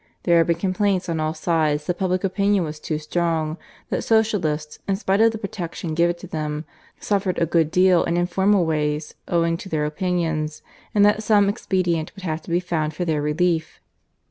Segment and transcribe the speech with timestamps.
[0.23, 3.59] There had been complaints on all sides that public opinion was too strong,
[3.91, 6.65] that Socialists, in spite of the protection given to them,
[6.99, 10.63] suffered a good deal in informal ways owing to their opinions,
[10.95, 13.79] and that some expedient would have to be found for their relief.